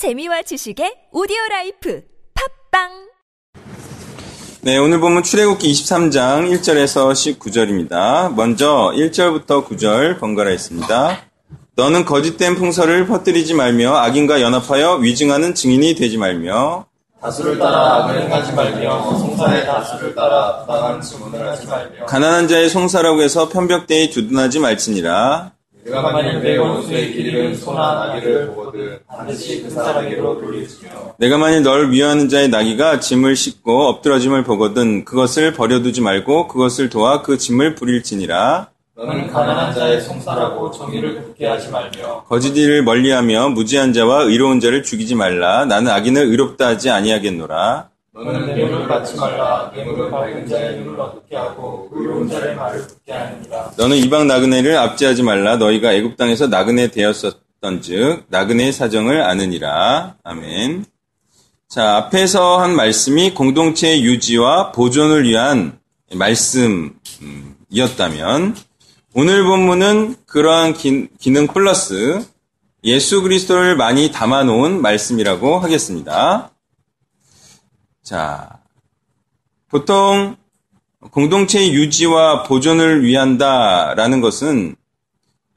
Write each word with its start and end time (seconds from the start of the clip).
재미와 0.00 0.40
지식의 0.40 1.12
오디오 1.12 1.36
life 1.50 2.00
팟빵 2.72 2.88
네, 4.62 4.78
오늘 4.78 4.98
본문 4.98 5.22
출애굽기 5.22 5.70
23장 5.70 6.50
1절에서 6.50 7.12
19절입니다. 7.12 8.34
먼저 8.34 8.92
1절부터 8.94 9.66
9절 9.66 10.18
번갈아 10.18 10.52
읽습니다. 10.52 11.20
너는 11.76 12.06
거짓된 12.06 12.54
풍설을 12.54 13.08
퍼뜨리지 13.08 13.52
말며 13.52 13.94
악인과 13.94 14.40
연합하여 14.40 14.94
위증하는 14.94 15.54
증인이 15.54 15.94
되지 15.96 16.16
말며 16.16 16.86
다수를 17.20 17.58
따라 17.58 17.96
악을 17.96 18.22
행하지 18.22 18.52
말며 18.52 19.02
송사의 19.18 19.66
다수를 19.66 20.14
따라 20.14 20.60
부당한 20.60 21.02
증언을 21.02 21.46
하지 21.46 21.66
말며 21.66 22.06
가난한 22.06 22.48
자의 22.48 22.70
송사라고 22.70 23.20
해서 23.20 23.50
편벽되이 23.50 24.08
두둔하지 24.08 24.60
말지니라. 24.60 25.59
내가 25.90 26.12
만일 26.12 26.40
내 26.40 26.56
원수의 26.56 27.12
길을 27.12 27.56
소나 27.56 28.06
나귀를 28.06 28.46
보거든 28.46 29.00
반드시 29.08 29.60
그 29.60 29.70
사람에게로 29.70 30.40
돌리지며 30.40 31.16
내가 31.18 31.36
만일 31.36 31.64
널 31.64 31.90
위하는 31.90 32.28
자의 32.28 32.48
나귀가 32.48 33.00
짐을 33.00 33.34
싣고 33.34 33.88
엎드러짐을 33.88 34.44
보거든 34.44 35.04
그것을 35.04 35.52
버려두지 35.52 36.00
말고 36.00 36.46
그것을 36.46 36.90
도와 36.90 37.22
그 37.22 37.36
짐을 37.36 37.74
부릴지니라. 37.74 38.68
너는 38.94 39.32
가난한 39.32 39.74
자의 39.74 40.00
송사라고 40.00 40.70
정의를 40.70 41.24
굳게 41.24 41.46
하지 41.46 41.70
말며 41.70 42.24
거짓 42.28 42.56
일을 42.56 42.84
멀리하며 42.84 43.48
무지한 43.48 43.92
자와 43.92 44.22
의로운 44.24 44.60
자를 44.60 44.84
죽이지 44.84 45.16
말라. 45.16 45.64
나는 45.64 45.90
악인을 45.90 46.22
의롭다 46.22 46.68
하지 46.68 46.90
아니하겠노라. 46.90 47.88
너는 48.24 48.54
뇌물을 48.54 48.86
받지 48.86 49.16
말라 49.16 49.72
뇌물을 49.74 50.10
받은 50.10 50.46
자의 50.46 50.76
눈을 50.78 51.00
어둡게 51.00 51.36
하고 51.36 51.88
의로운 51.92 52.28
자의 52.28 52.54
말을 52.54 52.86
듣게 52.86 53.12
하느니라 53.12 53.72
너는 53.76 53.96
이방 53.96 54.26
나그네를 54.26 54.76
압제하지 54.76 55.22
말라. 55.22 55.56
너희가 55.56 55.94
애굽 55.94 56.18
땅에서 56.18 56.48
나그네 56.48 56.88
되었었던즉 56.88 58.26
나그네의 58.28 58.72
사정을 58.72 59.22
아느니라. 59.22 60.16
아멘. 60.22 60.84
자 61.68 61.96
앞에서 61.96 62.58
한 62.60 62.76
말씀이 62.76 63.32
공동체 63.32 64.00
유지와 64.00 64.72
보존을 64.72 65.24
위한 65.24 65.78
말씀이었다면 66.12 66.96
오늘 69.14 69.44
본문은 69.44 70.16
그러한 70.26 70.74
기, 70.74 71.08
기능 71.18 71.46
플러스 71.46 72.24
예수 72.84 73.22
그리스도를 73.22 73.76
많이 73.76 74.10
담아놓은 74.10 74.82
말씀이라고 74.82 75.58
하겠습니다. 75.58 76.50
자, 78.02 78.60
보통 79.68 80.36
공동체 81.10 81.70
유지와 81.70 82.42
보존을 82.42 83.04
위한다라는 83.04 84.20
것은 84.20 84.76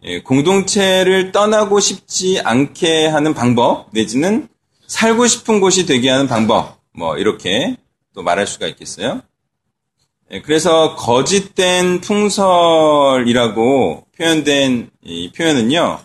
예, 0.05 0.21
공동체를 0.21 1.31
떠나고 1.31 1.79
싶지 1.79 2.41
않게 2.41 3.07
하는 3.07 3.33
방법 3.33 3.87
내지는 3.91 4.49
살고 4.87 5.27
싶은 5.27 5.59
곳이 5.61 5.85
되게 5.85 6.09
하는 6.09 6.27
방법 6.27 6.81
뭐 6.93 7.17
이렇게 7.17 7.77
또 8.13 8.21
말할 8.21 8.45
수가 8.45 8.67
있겠어요. 8.67 9.21
예, 10.31 10.41
그래서 10.41 10.95
거짓된 10.95 12.01
풍설이라고 12.01 13.27
표현된 14.17 14.89
이 15.03 15.31
표현은요 15.31 15.99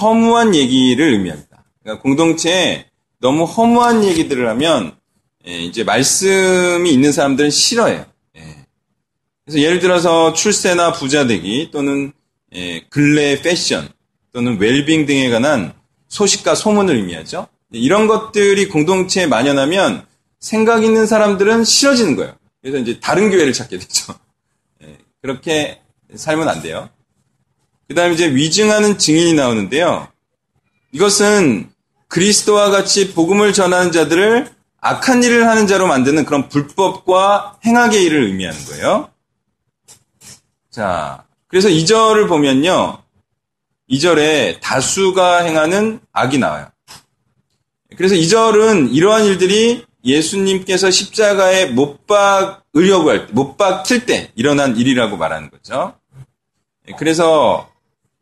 허무한 0.00 0.54
얘기를 0.54 1.12
의미합니다. 1.12 1.64
그러니까 1.82 2.02
공동체에 2.02 2.86
너무 3.20 3.44
허무한 3.44 4.04
얘기들을 4.04 4.48
하면 4.48 4.97
예, 5.48 5.62
이제 5.62 5.82
말씀이 5.82 6.92
있는 6.92 7.10
사람들은 7.10 7.50
싫어해요. 7.50 8.04
예. 8.36 8.56
그래서 9.44 9.60
예를 9.60 9.80
들어서 9.80 10.34
출세나 10.34 10.92
부자 10.92 11.26
되기 11.26 11.70
또는 11.72 12.12
예, 12.54 12.84
근래 12.90 13.40
패션 13.40 13.88
또는 14.32 14.58
웰빙 14.58 15.06
등에 15.06 15.30
관한 15.30 15.72
소식과 16.08 16.54
소문을 16.54 16.96
의미하죠. 16.96 17.48
이런 17.72 18.06
것들이 18.06 18.68
공동체에 18.68 19.26
만연하면 19.26 20.06
생각 20.38 20.84
있는 20.84 21.06
사람들은 21.06 21.64
싫어지는 21.64 22.16
거예요. 22.16 22.36
그래서 22.60 22.78
이제 22.78 23.00
다른 23.00 23.30
교회를 23.30 23.54
찾게 23.54 23.78
되죠. 23.78 24.14
예, 24.84 24.98
그렇게 25.22 25.80
살면 26.14 26.46
안 26.46 26.60
돼요. 26.60 26.90
그 27.88 27.94
다음에 27.94 28.12
이제 28.12 28.34
위증하는 28.34 28.98
증인이 28.98 29.32
나오는데요. 29.32 30.08
이것은 30.92 31.70
그리스도와 32.08 32.70
같이 32.70 33.14
복음을 33.14 33.54
전하는 33.54 33.92
자들을 33.92 34.57
악한 34.80 35.22
일을 35.22 35.48
하는 35.48 35.66
자로 35.66 35.86
만드는 35.86 36.24
그런 36.24 36.48
불법과 36.48 37.58
행악의 37.64 38.02
일을 38.04 38.24
의미하는 38.24 38.64
거예요. 38.66 39.10
자, 40.70 41.24
그래서 41.48 41.68
2절을 41.68 42.28
보면요. 42.28 43.02
2절에 43.90 44.60
다수가 44.60 45.38
행하는 45.44 46.00
악이 46.12 46.38
나와요. 46.38 46.68
그래서 47.96 48.14
2절은 48.14 48.94
이러한 48.94 49.24
일들이 49.24 49.84
예수님께서 50.04 50.90
십자가에 50.90 51.66
못 51.66 52.06
박으려고 52.06 53.10
할 53.10 53.26
때, 53.26 53.32
못 53.32 53.56
박힐 53.56 54.06
때 54.06 54.30
일어난 54.36 54.76
일이라고 54.76 55.16
말하는 55.16 55.50
거죠. 55.50 55.94
그래서 56.96 57.68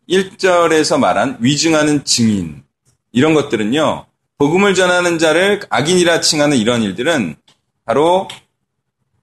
1절에서 0.09 0.99
말한 0.99 1.39
위증하는 1.41 2.05
증인, 2.05 2.63
이런 3.13 3.35
것들은요, 3.35 4.07
복음을 4.39 4.75
전하는 4.75 5.19
자를 5.19 5.61
악인이라 5.71 6.21
칭하는 6.21 6.57
이런 6.57 6.83
일들은 6.83 7.37
바로 7.85 8.29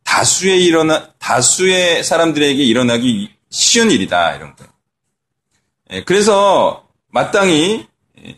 다수의 0.04 0.64
일어나, 0.64 1.12
다수의 1.20 2.04
사람들에게 2.04 2.62
일어나기 2.64 3.32
쉬운 3.50 3.92
일이다, 3.92 4.36
이런 4.36 4.56
거예요. 4.56 4.72
예, 5.92 6.04
그래서 6.04 6.88
마땅히 7.12 7.88
예, 8.26 8.36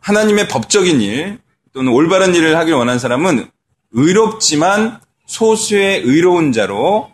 하나님의 0.00 0.48
법적인 0.48 1.00
일 1.00 1.38
또는 1.72 1.92
올바른 1.92 2.34
일을 2.34 2.56
하길 2.56 2.74
원하는 2.74 2.98
사람은 2.98 3.50
의롭지만 3.92 5.00
소수의 5.26 6.02
의로운 6.02 6.52
자로 6.52 7.10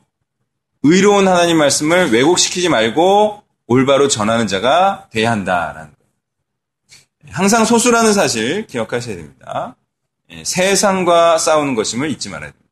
의로운 0.82 1.28
하나님 1.28 1.58
말씀을 1.58 2.12
왜곡시키지 2.12 2.68
말고 2.68 3.42
올바로 3.66 4.08
전하는 4.08 4.46
자가 4.46 5.08
돼야 5.10 5.30
한다라는. 5.30 6.01
항상 7.30 7.64
소수라는 7.64 8.12
사실 8.12 8.66
기억하셔야 8.66 9.16
됩니다. 9.16 9.76
예, 10.30 10.44
세상과 10.44 11.38
싸우는 11.38 11.74
것임을 11.74 12.10
잊지 12.10 12.28
말아야 12.28 12.50
됩니다. 12.50 12.62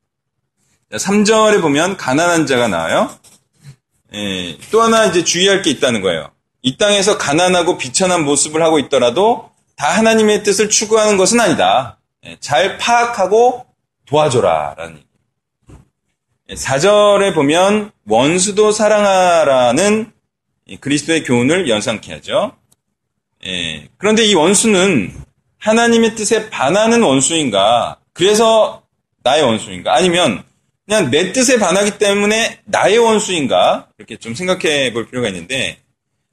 3절에 0.91 1.61
보면 1.61 1.97
가난한 1.97 2.47
자가 2.47 2.67
나와요. 2.67 3.09
예, 4.13 4.57
또 4.71 4.81
하나 4.81 5.05
이제 5.05 5.23
주의할 5.23 5.61
게 5.61 5.69
있다는 5.69 6.01
거예요. 6.01 6.31
이 6.61 6.77
땅에서 6.77 7.17
가난하고 7.17 7.77
비천한 7.77 8.25
모습을 8.25 8.61
하고 8.61 8.77
있더라도 8.79 9.51
다 9.75 9.87
하나님의 9.87 10.43
뜻을 10.43 10.69
추구하는 10.69 11.17
것은 11.17 11.39
아니다. 11.39 11.99
예, 12.25 12.37
잘 12.39 12.77
파악하고 12.77 13.65
도와줘라. 14.05 14.75
라는 14.77 14.97
얘기. 14.97 15.07
4절에 16.61 17.33
보면 17.33 17.91
원수도 18.05 18.71
사랑하라는 18.71 20.11
그리스도의 20.81 21.23
교훈을 21.23 21.69
연상케 21.69 22.13
하죠. 22.15 22.57
예, 23.45 23.87
그런데 23.97 24.23
이 24.23 24.33
원수는 24.33 25.13
하나님의 25.59 26.15
뜻에 26.15 26.49
반하는 26.49 27.01
원수인가? 27.01 27.97
그래서 28.13 28.83
나의 29.23 29.43
원수인가? 29.43 29.95
아니면 29.95 30.43
그냥 30.85 31.09
내 31.09 31.31
뜻에 31.31 31.57
반하기 31.57 31.97
때문에 31.97 32.59
나의 32.65 32.97
원수인가? 32.97 33.89
이렇게 33.97 34.17
좀 34.17 34.35
생각해 34.35 34.93
볼 34.93 35.07
필요가 35.09 35.27
있는데 35.29 35.79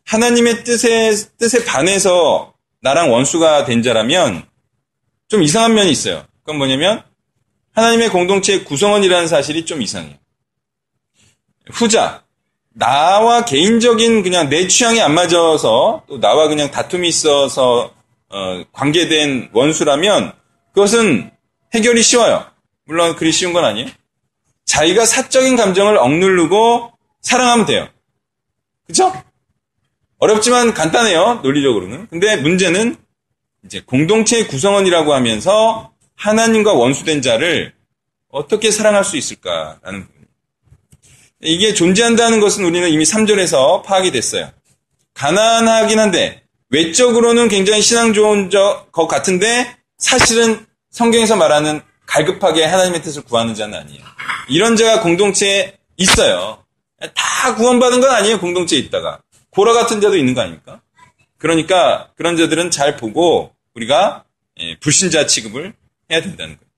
하나님의 0.05 0.65
뜻에 0.65 1.15
뜻에 1.39 1.65
반해서 1.65 2.55
나랑 2.81 3.13
원수가 3.13 3.65
된 3.67 3.83
자라면 3.83 4.47
좀 5.29 5.43
이상한 5.43 5.75
면이 5.75 5.91
있어요. 5.91 6.27
그건 6.41 6.57
뭐냐면 6.57 7.03
하나님의 7.75 8.09
공동체의 8.09 8.65
구성원이라는 8.65 9.29
사실이 9.29 9.67
좀 9.67 9.83
이상해요. 9.83 10.17
후자 11.71 12.25
나와 12.75 13.45
개인적인 13.45 14.23
그냥 14.23 14.49
내 14.49 14.69
취향이 14.69 15.01
안 15.01 15.15
맞아서 15.15 16.03
또 16.07 16.21
나와 16.21 16.49
그냥 16.49 16.71
다툼이 16.71 17.09
있어서 17.09 17.93
어, 18.31 18.63
관계된 18.73 19.51
원수라면 19.53 20.33
그것은 20.73 21.31
해결이 21.75 22.03
쉬워요. 22.03 22.47
물론 22.85 23.17
그리 23.17 23.33
쉬운 23.33 23.53
건 23.53 23.65
아니에요. 23.65 23.89
자기가 24.65 25.07
사적인 25.07 25.57
감정을 25.57 25.97
억누르고 25.97 26.93
사랑하면 27.21 27.67
돼요. 27.67 27.89
그쵸? 28.87 29.13
어렵지만 30.19 30.75
간단해요. 30.75 31.41
논리적으로는. 31.43 32.09
근데 32.09 32.37
문제는 32.37 32.97
이제 33.65 33.81
공동체의 33.81 34.49
구성원이라고 34.49 35.15
하면서 35.15 35.93
하나님과 36.17 36.73
원수된 36.73 37.23
자를 37.23 37.73
어떻게 38.31 38.71
사랑할 38.71 39.05
수 39.05 39.17
있을까라는 39.17 40.07
부분. 40.07 40.18
이게 41.43 41.73
존재한다는 41.73 42.41
것은 42.41 42.65
우리는 42.65 42.89
이미 42.89 43.05
3절에서 43.05 43.83
파악이 43.83 44.11
됐어요. 44.11 44.51
가난하긴 45.15 45.99
한데 45.99 46.43
외적으로는 46.71 47.49
굉장히 47.49 47.81
신앙 47.83 48.13
좋은 48.13 48.51
것 48.51 49.07
같은데 49.07 49.77
사실은 49.99 50.67
성경에서 50.91 51.37
말하는 51.37 51.81
갈급하게 52.07 52.65
하나님의 52.65 53.03
뜻을 53.03 53.23
구하는 53.23 53.55
자는 53.55 53.79
아니에요. 53.79 54.03
이런 54.49 54.77
자가 54.77 55.03
공동체에 55.03 55.77
있어요. 55.97 56.65
다 57.15 57.55
구원받은 57.55 58.01
건 58.01 58.11
아니에요. 58.11 58.41
공동체에 58.41 58.79
있다가. 58.79 59.21
고라 59.51 59.73
같은 59.73 60.01
자도 60.01 60.17
있는 60.17 60.35
거 60.35 60.41
아닙니까? 60.41 60.81
그러니까 61.37 62.11
그런 62.17 62.37
자들은 62.37 62.71
잘 62.71 62.97
보고 62.97 63.53
우리가 63.75 64.25
예, 64.61 64.77
불신자 64.81 65.27
취급을 65.27 65.75
해야 66.11 66.21
된다는 66.21 66.57
거예요. 66.57 66.69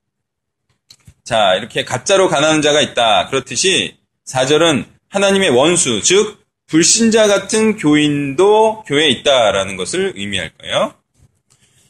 자, 1.23 1.55
이렇게 1.55 1.83
가짜로 1.83 2.27
가난한 2.27 2.61
자가 2.61 2.81
있다. 2.81 3.27
그렇듯이 3.27 3.97
4절은 4.31 4.85
하나님의 5.09 5.49
원수, 5.49 6.01
즉 6.01 6.41
불신자 6.67 7.27
같은 7.27 7.75
교인도 7.75 8.83
교회에 8.87 9.09
있다라는 9.09 9.75
것을 9.75 10.13
의미할 10.15 10.51
거예요. 10.57 10.93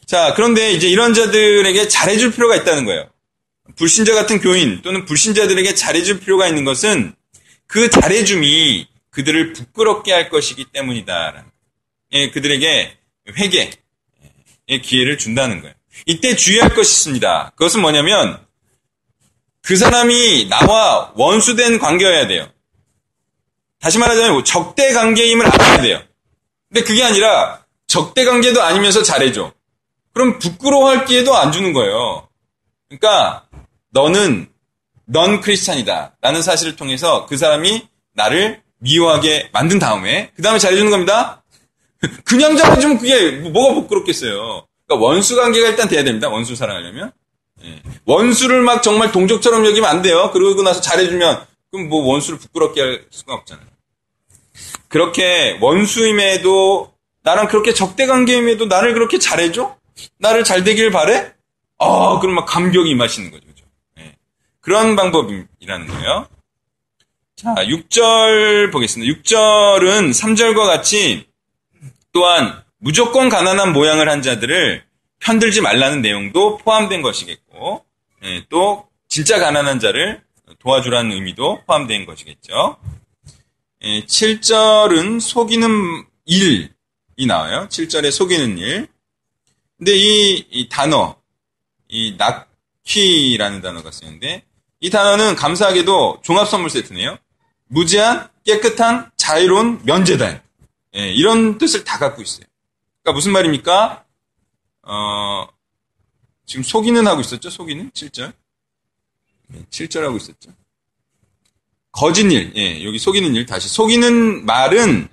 자, 0.06 0.34
그런데 0.34 0.72
이제 0.72 0.88
이런 0.88 1.14
자들에게 1.14 1.88
잘해줄 1.88 2.32
필요가 2.32 2.56
있다는 2.56 2.84
거예요. 2.84 3.08
불신자 3.76 4.14
같은 4.14 4.40
교인 4.40 4.82
또는 4.82 5.04
불신자들에게 5.04 5.74
잘해줄 5.74 6.20
필요가 6.20 6.48
있는 6.48 6.64
것은 6.64 7.14
그 7.66 7.88
잘해줌이 7.88 8.88
그들을 9.10 9.52
부끄럽게 9.52 10.12
할 10.12 10.28
것이기 10.28 10.66
때문이다. 10.72 11.44
예, 12.12 12.30
그들에게 12.30 12.96
회개의 13.38 13.70
기회를 14.82 15.16
준다는 15.16 15.60
거예요. 15.60 15.74
이때 16.06 16.34
주의할 16.34 16.74
것이 16.74 16.92
있습니다. 16.92 17.52
그것은 17.54 17.80
뭐냐면 17.80 18.44
그 19.62 19.76
사람이 19.76 20.48
나와 20.48 21.12
원수된 21.14 21.78
관계여야 21.78 22.26
돼요. 22.26 22.48
다시 23.80 23.98
말하자면 23.98 24.44
적대 24.44 24.92
관계임을 24.92 25.46
알아야 25.46 25.80
돼요. 25.80 26.00
근데 26.68 26.84
그게 26.84 27.02
아니라 27.04 27.64
적대 27.86 28.24
관계도 28.24 28.62
아니면서 28.62 29.02
잘해줘. 29.02 29.52
그럼 30.12 30.38
부끄러워할 30.38 31.04
기회도 31.04 31.34
안 31.34 31.52
주는 31.52 31.72
거예요. 31.72 32.28
그러니까 32.88 33.46
너는 33.90 34.48
넌 35.06 35.40
크리스찬이다 35.40 36.16
라는 36.20 36.42
사실을 36.42 36.76
통해서 36.76 37.26
그 37.26 37.36
사람이 37.36 37.86
나를 38.14 38.62
미워하게 38.78 39.50
만든 39.52 39.78
다음에 39.78 40.30
그 40.34 40.42
다음에 40.42 40.58
잘해주는 40.58 40.90
겁니다. 40.90 41.42
그냥 42.24 42.56
잘해주면 42.56 42.98
그게 42.98 43.30
뭐가 43.30 43.74
부끄럽겠어요. 43.74 44.66
그러니까 44.86 45.06
원수 45.06 45.36
관계가 45.36 45.68
일단 45.68 45.88
돼야 45.88 46.02
됩니다. 46.02 46.28
원수 46.28 46.56
사랑하려면. 46.56 47.12
예. 47.64 47.82
원수를 48.04 48.62
막 48.62 48.82
정말 48.82 49.12
동족처럼 49.12 49.64
여기면 49.66 49.88
안 49.88 50.02
돼요. 50.02 50.30
그러고 50.32 50.62
나서 50.62 50.80
잘해주면 50.80 51.46
그럼 51.70 51.88
뭐 51.88 52.04
원수를 52.06 52.38
부끄럽게 52.38 52.80
할 52.80 53.04
수가 53.10 53.34
없잖아요. 53.34 53.66
그렇게 54.88 55.58
원수임에도 55.60 56.92
나랑 57.22 57.48
그렇게 57.48 57.72
적대 57.72 58.06
관계임에도 58.06 58.66
나를 58.66 58.94
그렇게 58.94 59.18
잘해줘? 59.18 59.76
나를 60.18 60.44
잘 60.44 60.64
되길 60.64 60.90
바래? 60.90 61.32
아, 61.78 62.18
그럼 62.20 62.34
막 62.34 62.46
감격이 62.46 62.90
임하시는 62.90 63.30
거죠. 63.30 63.46
그죠? 63.46 63.64
예. 63.98 64.16
그런 64.60 64.96
방법이라는 64.96 65.86
거예요. 65.86 66.28
자, 67.36 67.54
6절 67.56 68.70
보겠습니다. 68.70 69.20
6절은 69.20 70.10
3절과 70.10 70.66
같이 70.66 71.26
또한 72.12 72.62
무조건 72.78 73.28
가난한 73.28 73.72
모양을 73.72 74.08
한 74.08 74.22
자들을 74.22 74.84
편들지 75.22 75.60
말라는 75.60 76.02
내용도 76.02 76.58
포함된 76.58 77.00
것이겠고, 77.00 77.84
예, 78.24 78.44
또 78.48 78.88
진짜 79.08 79.38
가난한 79.38 79.78
자를 79.78 80.20
도와주라는 80.58 81.12
의미도 81.12 81.62
포함된 81.66 82.06
것이겠죠. 82.06 82.76
예, 83.82 84.04
7절은 84.04 85.20
속이는 85.20 86.04
일이 86.26 86.70
나와요. 87.26 87.68
7절에 87.70 88.10
속이는 88.10 88.58
일. 88.58 88.88
근데 89.78 89.96
이, 89.96 90.46
이 90.50 90.68
단어, 90.68 91.16
이 91.88 92.16
낙휘라는 92.18 93.60
단어가 93.60 93.90
쓰이는데, 93.90 94.44
이 94.80 94.90
단어는 94.90 95.36
감사하게도 95.36 96.22
종합선물 96.22 96.68
세트네요. 96.70 97.16
무제한, 97.68 98.28
깨끗한, 98.44 99.10
자유로운 99.16 99.82
면제단. 99.84 100.42
예, 100.96 101.12
이런 101.12 101.58
뜻을 101.58 101.84
다 101.84 101.98
갖고 101.98 102.22
있어요. 102.22 102.44
그러니까 103.02 103.16
무슨 103.16 103.32
말입니까? 103.32 104.04
어, 104.82 105.46
지금 106.46 106.62
속이는 106.62 107.06
하고 107.06 107.20
있었죠? 107.20 107.50
속이는? 107.50 107.90
7절. 107.92 108.32
7절 109.70 110.00
하고 110.02 110.16
있었죠. 110.16 110.50
거짓 111.92 112.30
일, 112.32 112.52
예, 112.56 112.84
여기 112.84 112.98
속이는 112.98 113.34
일, 113.34 113.46
다시. 113.46 113.68
속이는 113.68 114.46
말은, 114.46 115.08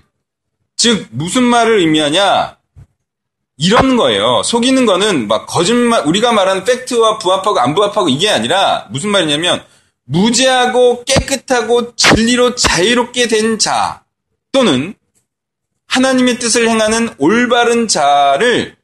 즉, 0.77 1.07
무슨 1.11 1.43
말을 1.43 1.79
의미하냐? 1.79 2.57
이런 3.57 3.97
거예요. 3.97 4.41
속이는 4.43 4.85
거는 4.85 5.27
막 5.27 5.45
거짓말, 5.45 6.07
우리가 6.07 6.31
말하는 6.31 6.63
팩트와 6.63 7.19
부합하고 7.19 7.59
안 7.59 7.75
부합하고 7.75 8.07
이게 8.07 8.29
아니라, 8.29 8.87
무슨 8.89 9.09
말이냐면, 9.11 9.63
무죄하고 10.05 11.03
깨끗하고 11.03 11.95
진리로 11.95 12.55
자유롭게 12.55 13.27
된 13.27 13.59
자, 13.59 14.03
또는 14.51 14.95
하나님의 15.87 16.39
뜻을 16.39 16.67
행하는 16.69 17.13
올바른 17.17 17.87
자를 17.87 18.78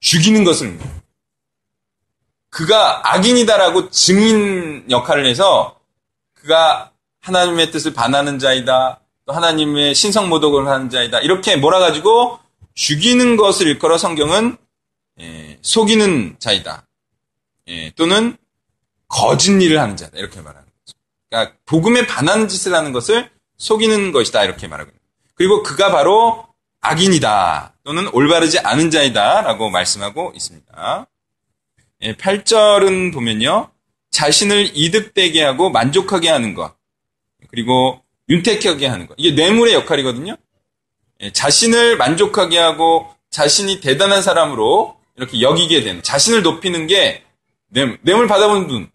죽이는 0.00 0.44
의미해요. 0.46 1.00
그가 2.48 3.14
악인이다라고 3.14 3.90
증인 3.90 4.84
역할을 4.90 5.26
해서 5.26 5.78
그가 6.34 6.92
하나님의 7.20 7.70
뜻을 7.70 7.94
반하는 7.94 8.38
자이다. 8.38 9.00
또 9.26 9.32
하나님의 9.32 9.94
신성 9.94 10.28
모독을 10.28 10.66
하는 10.66 10.90
자이다. 10.90 11.20
이렇게 11.20 11.56
몰아가지고 11.56 12.38
죽이는 12.74 13.36
것을 13.36 13.66
일컬어 13.68 13.98
성경은 13.98 14.56
예, 15.20 15.58
속이는 15.62 16.36
자이다. 16.38 16.86
예, 17.68 17.90
또는 17.90 18.36
거짓 19.06 19.50
일을 19.50 19.78
하는 19.78 19.96
자다. 19.96 20.16
이렇게 20.16 20.40
말하는 20.40 20.66
거죠. 20.66 20.98
그러니까 21.28 21.56
복음에 21.66 22.06
반하는 22.06 22.48
짓을 22.48 22.74
하는 22.74 22.92
것을 22.92 23.30
속이는 23.58 24.12
것이다. 24.12 24.44
이렇게 24.44 24.66
말하고 24.66 24.88
있습니다. 24.88 25.34
그리고 25.34 25.62
그가 25.62 25.90
바로 25.90 26.46
악인이다. 26.80 27.69
또는 27.90 28.08
올바르지 28.12 28.60
않은 28.60 28.92
자이다. 28.92 29.40
라고 29.40 29.68
말씀하고 29.68 30.32
있습니다. 30.36 31.06
예, 32.02 32.14
8절은 32.14 33.12
보면요. 33.12 33.68
자신을 34.12 34.70
이득되게 34.74 35.42
하고 35.42 35.70
만족하게 35.70 36.28
하는 36.28 36.54
것. 36.54 36.76
그리고 37.48 38.00
윤택하게 38.28 38.86
하는 38.86 39.08
것. 39.08 39.16
이게 39.18 39.32
뇌물의 39.32 39.74
역할이거든요. 39.74 40.36
예, 41.20 41.32
자신을 41.32 41.96
만족하게 41.96 42.58
하고 42.58 43.12
자신이 43.30 43.80
대단한 43.80 44.22
사람으로 44.22 44.96
이렇게 45.16 45.40
여기게 45.40 45.82
되는, 45.82 46.00
자신을 46.00 46.44
높이는 46.44 46.86
게 46.86 47.24
뇌물, 47.70 47.98
뇌물 48.02 48.28
받아본 48.28 48.68
분. 48.68 48.88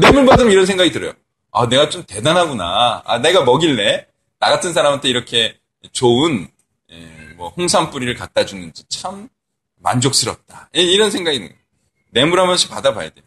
뇌물 0.00 0.26
받으면 0.26 0.50
이런 0.50 0.66
생각이 0.66 0.90
들어요. 0.90 1.12
아, 1.52 1.68
내가 1.68 1.88
좀 1.88 2.02
대단하구나. 2.02 3.02
아, 3.04 3.18
내가 3.18 3.44
먹일래? 3.44 4.08
나 4.40 4.50
같은 4.50 4.72
사람한테 4.72 5.08
이렇게 5.08 5.56
좋은, 5.92 6.48
예, 6.92 6.96
뭐, 7.36 7.50
홍삼 7.50 7.90
뿌리를 7.90 8.12
갖다 8.14 8.44
주는지 8.44 8.84
참 8.88 9.28
만족스럽다. 9.76 10.70
예, 10.76 10.82
이런 10.82 11.10
생각이. 11.10 11.48
뇌물 12.10 12.40
한 12.40 12.46
번씩 12.46 12.70
받아봐야 12.70 13.10
돼요. 13.10 13.24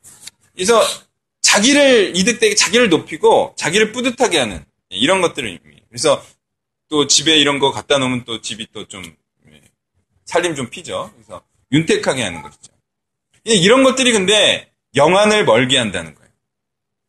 그래서 0.53 0.81
자기를 1.41 2.15
이득되게, 2.15 2.55
자기를 2.55 2.89
높이고, 2.89 3.53
자기를 3.57 3.91
뿌듯하게 3.91 4.39
하는, 4.39 4.65
예, 4.91 4.97
이런 4.97 5.21
것들을 5.21 5.47
의미해요. 5.47 5.85
그래서 5.89 6.23
또 6.89 7.07
집에 7.07 7.37
이런 7.37 7.59
거 7.59 7.71
갖다 7.71 7.97
놓으면 7.97 8.25
또 8.25 8.41
집이 8.41 8.67
또 8.73 8.87
좀, 8.87 9.03
예, 9.49 9.61
살림 10.25 10.55
좀 10.55 10.69
피죠. 10.69 11.11
그래서 11.15 11.41
윤택하게 11.71 12.23
하는 12.23 12.41
것이죠. 12.41 12.71
예, 13.47 13.53
이런 13.53 13.83
것들이 13.83 14.11
근데 14.11 14.71
영안을 14.95 15.45
멀게 15.45 15.77
한다는 15.77 16.13
거예요. 16.15 16.29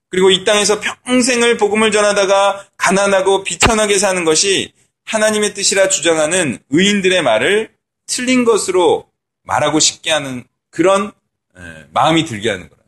그리고 0.09 0.31
이 0.31 0.45
땅에서 0.45 0.81
평생을 0.81 1.57
복음을 1.57 1.90
전하다가 1.90 2.69
가난하고 2.76 3.43
비천하게 3.43 3.99
사는 3.99 4.25
것이 4.25 4.73
하나님의 5.04 5.54
뜻이라 5.54 5.88
주장하는 5.88 6.58
의인들의 6.70 7.23
말을 7.23 7.70
틀린 8.06 8.44
것으로 8.44 9.08
말하고 9.42 9.80
싶게 9.80 10.11
하는 10.11 10.44
그런 10.70 11.12
마음이 11.92 12.25
들게 12.25 12.50
하는 12.50 12.68
거라. 12.68 12.82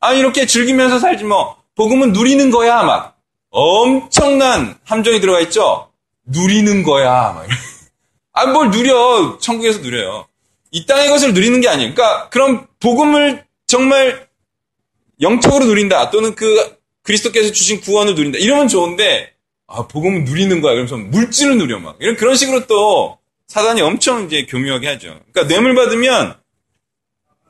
아 0.00 0.12
이렇게 0.12 0.46
즐기면서 0.46 0.98
살지 0.98 1.24
뭐 1.24 1.56
복음은 1.76 2.12
누리는 2.12 2.50
거야 2.50 2.82
막 2.82 3.18
엄청난 3.50 4.78
함정이 4.84 5.20
들어가 5.20 5.40
있죠. 5.40 5.90
누리는 6.24 6.82
거야. 6.82 7.44
아뭘 8.32 8.70
누려 8.70 9.38
천국에서 9.40 9.80
누려요. 9.80 10.26
이 10.72 10.84
땅의 10.84 11.08
것을 11.08 11.32
누리는 11.32 11.60
게 11.60 11.68
아니에요. 11.68 11.94
그러니까 11.94 12.28
그럼 12.28 12.66
복음을 12.80 13.44
정말 13.66 14.28
영적으로 15.20 15.64
누린다 15.64 16.10
또는 16.10 16.34
그 16.34 16.76
그리스도께서 17.02 17.52
주신 17.52 17.80
구원을 17.80 18.14
누린다 18.14 18.38
이러면 18.38 18.68
좋은데 18.68 19.32
아 19.68 19.86
복음을 19.86 20.24
누리는 20.24 20.60
거야. 20.60 20.72
그러면서 20.72 20.96
물질을 20.96 21.58
누려 21.58 21.78
막 21.80 21.96
이런 22.00 22.16
그런 22.16 22.36
식으로 22.36 22.66
또 22.66 23.18
사단이 23.48 23.80
엄청 23.80 24.26
이제 24.26 24.44
교묘하게 24.44 24.88
하죠. 24.88 25.20
그러니까 25.32 25.46
뇌물 25.48 25.74
받으면 25.74 26.38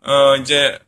어 0.03 0.37
이제 0.37 0.79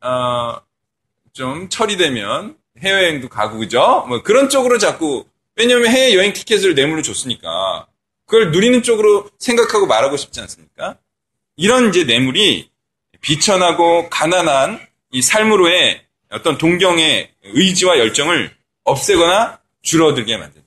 어좀 0.00 1.68
처리되면 1.68 2.56
해외여행도 2.82 3.28
가고 3.28 3.58
그죠? 3.58 4.04
뭐 4.08 4.22
그런 4.22 4.48
쪽으로 4.48 4.78
자꾸 4.78 5.26
왜냐하면 5.56 5.90
해외 5.90 6.14
여행 6.14 6.32
티켓을 6.32 6.74
뇌물로 6.74 7.02
줬으니까 7.02 7.86
그걸 8.26 8.52
누리는 8.52 8.82
쪽으로 8.82 9.30
생각하고 9.38 9.86
말하고 9.86 10.16
싶지 10.16 10.40
않습니까? 10.40 10.98
이런 11.56 11.88
이제 11.88 12.04
뇌물이 12.04 12.70
비천하고 13.20 14.10
가난한 14.10 14.80
이 15.10 15.22
삶으로의 15.22 16.02
어떤 16.30 16.58
동경의 16.58 17.30
의지와 17.42 17.98
열정을 17.98 18.54
없애거나 18.84 19.58
줄어들게 19.88 20.36
만든다. 20.36 20.66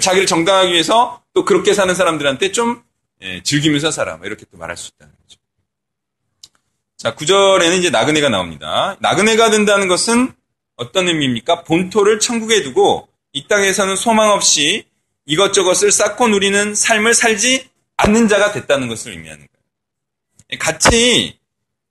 자기를 0.00 0.26
정당하기 0.26 0.72
위해서 0.72 1.22
또 1.34 1.44
그렇게 1.44 1.74
사는 1.74 1.94
사람들한테 1.94 2.52
좀 2.52 2.82
예, 3.22 3.42
즐기면서 3.42 3.90
살아. 3.90 4.16
뭐 4.16 4.26
이렇게 4.26 4.46
또 4.50 4.56
말할 4.56 4.76
수 4.76 4.90
있다는 4.94 5.12
거죠. 5.22 5.40
자, 6.96 7.14
9절에는 7.14 7.78
이제 7.78 7.90
나그네가 7.90 8.30
나옵니다. 8.30 8.96
나그네가 9.00 9.50
된다는 9.50 9.88
것은 9.88 10.32
어떤 10.76 11.08
의미입니까? 11.08 11.64
본토를 11.64 12.18
천국에 12.18 12.62
두고 12.62 13.08
이 13.32 13.46
땅에서는 13.46 13.94
소망 13.96 14.30
없이 14.30 14.86
이것저것을 15.26 15.92
쌓고 15.92 16.28
누리는 16.28 16.74
삶을 16.74 17.14
살지 17.14 17.68
않는 17.98 18.28
자가 18.28 18.52
됐다는 18.52 18.88
것을 18.88 19.12
의미하는 19.12 19.46
거예요. 19.46 19.64
예, 20.52 20.56
같이 20.58 21.38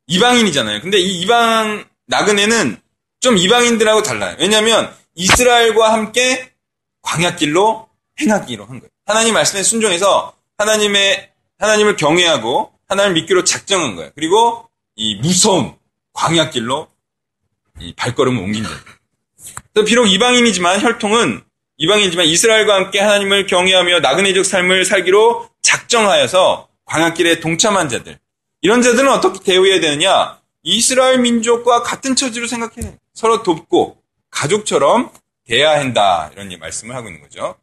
이방인이잖아요. 0.08 0.82
근데 0.82 0.98
이 0.98 1.22
이방 1.22 1.86
나그네는 2.08 2.78
좀 3.20 3.38
이방인들하고 3.38 4.04
달라요. 4.04 4.36
왜냐하면 4.40 4.94
이스라엘과 5.16 5.94
함께 5.94 6.52
광야길로 7.02 7.88
행하기로 8.20 8.66
한 8.66 8.80
거예요. 8.80 8.90
하나님 9.06 9.34
말씀에 9.34 9.64
순종해서 9.64 10.34
하나님의 10.58 11.32
하나님을 11.60 11.96
경외하고 11.96 12.72
하나님을 12.88 13.22
믿기로 13.22 13.44
작정한 13.44 13.96
거예요. 13.96 14.12
그리고 14.16 14.70
이 14.96 15.16
무서운 15.16 15.76
광야길로 16.14 16.88
이 17.82 17.94
발걸음을 17.96 18.42
옮긴 18.42 18.64
자예요. 18.64 19.86
비록 19.86 20.06
이방인이지만 20.06 20.82
혈통은 20.82 21.44
이방인이지만 21.78 22.26
이스라엘과 22.28 22.76
함께 22.76 23.00
하나님을 23.00 23.48
경외하며 23.48 24.00
나그네적 24.02 24.46
삶을 24.46 24.86
살기로 24.86 25.50
작정하여서 25.62 26.70
광야길에 26.86 27.40
동참한 27.40 27.90
자들. 27.90 28.20
이런 28.62 28.82
자들은 28.82 29.10
어떻게 29.10 29.40
대우해야 29.44 29.80
되느냐? 29.80 30.40
이스라엘 30.62 31.20
민족과 31.20 31.82
같은 31.82 32.16
처지로 32.16 32.48
생각해. 32.48 32.98
서로 33.14 33.44
돕고 33.44 34.03
가족처럼 34.34 35.12
대해야 35.46 35.80
한다. 35.80 36.30
이런 36.34 36.50
말씀을 36.60 36.96
하고 36.96 37.08
있는 37.08 37.22
거죠. 37.22 37.56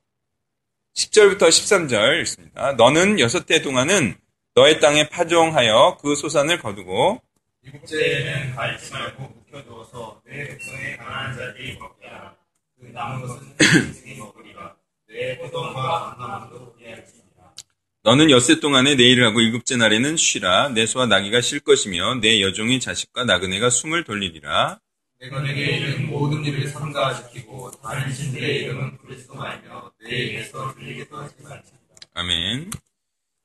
10절부터 0.94 1.48
13절 1.48 2.22
있습니다. 2.22 2.72
너는 2.72 3.20
여섯 3.20 3.50
해 3.50 3.62
동안은 3.62 4.16
너의 4.54 4.80
땅에 4.80 5.08
파종하여 5.08 5.98
그 6.00 6.14
소산을 6.14 6.60
거두고 6.60 7.22
이국제에는 7.66 8.54
갈지 8.54 8.92
말고 8.92 9.22
묵혀두어서 9.22 10.22
내 10.26 10.48
백성의 10.48 10.96
가난한 10.96 11.36
자들이 11.36 11.78
먹게 11.78 12.08
하라. 12.08 12.34
그 12.80 12.86
남은 12.86 13.20
것은 13.26 13.54
짐승이 13.60 14.14
먹으리라. 14.16 14.74
내 15.08 15.38
포도원과 15.38 16.16
감나무도 16.18 16.74
피할지니라. 16.76 17.54
너는 18.02 18.30
엿새 18.30 18.60
동안에 18.60 18.96
내 18.96 19.04
일을 19.04 19.26
하고 19.26 19.40
일곱째 19.40 19.76
날에는 19.76 20.16
쉬라. 20.16 20.70
내 20.70 20.86
소와 20.86 21.06
나귀가 21.06 21.40
쉴 21.40 21.60
것이며 21.60 22.16
내 22.16 22.40
여종의 22.40 22.80
자식과 22.80 23.24
나그네가 23.24 23.70
숨을 23.70 24.04
돌리리라. 24.04 24.80
내가 25.20 25.42
내게 25.42 25.76
이른 25.76 26.06
모든 26.06 26.42
일을 26.42 26.66
삼가지키고 26.68 27.72
다른 27.82 28.10
신들의 28.10 28.62
이름은 28.62 28.96
부르지도 28.96 29.34
말며 29.34 29.92
내 30.00 30.16
입에서 30.16 30.74
들리게도 30.74 31.14
하지 31.14 31.34
말지니라. 31.42 31.94
아멘. 32.14 32.70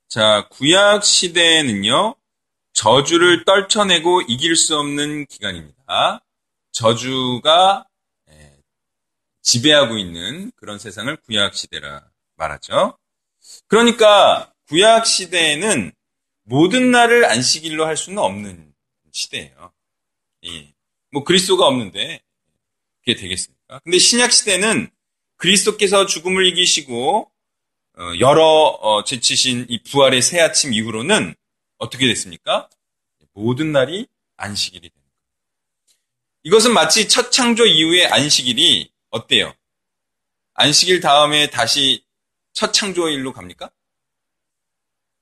자, 0.08 0.48
구약 0.52 1.04
시대에는요, 1.04 2.16
저주를 2.72 3.44
떨쳐내고 3.44 4.22
이길 4.22 4.56
수 4.56 4.78
없는 4.78 5.26
기간입니다. 5.26 6.22
저주가 6.72 7.86
예, 8.30 8.58
지배하고 9.42 9.98
있는 9.98 10.52
그런 10.56 10.80
세상을 10.80 11.14
구약 11.18 11.56
시대라 11.56 12.10
말하죠. 12.38 12.98
그러니까 13.68 14.54
구약 14.70 15.06
시대에는 15.06 15.92
모든 16.44 16.92
날을 16.92 17.26
안식일로 17.26 17.86
할 17.86 17.98
수는 17.98 18.20
없는 18.20 18.74
시대예요. 19.12 19.74
예. 20.46 20.75
뭐 21.16 21.24
그리스도가 21.24 21.66
없는데 21.66 22.22
그게 23.00 23.16
되겠습니까? 23.16 23.80
근데 23.86 23.98
신약 23.98 24.34
시대는 24.34 24.92
그리스도께서 25.38 26.08
죽음을 26.08 26.46
이기시고 26.48 27.32
어, 27.98 28.02
여러 28.20 28.44
어, 28.44 29.06
제치신 29.06 29.68
이 29.70 29.82
부활의 29.84 30.22
새 30.22 30.42
아침 30.42 30.74
이후로는 30.74 31.34
어떻게 31.78 32.06
됐습니까? 32.10 32.70
모든 33.32 33.72
날이 33.72 34.08
안식일이 34.36 34.90
거예요. 34.90 35.06
이것은 36.44 36.74
마치 36.74 37.08
첫 37.08 37.32
창조 37.32 37.66
이후의 37.66 38.08
안식일이 38.08 38.92
어때요? 39.10 39.54
안식일 40.56 41.00
다음에 41.00 41.50
다시 41.50 42.04
첫 42.52 42.74
창조일로 42.74 43.32
갑니까? 43.32 43.72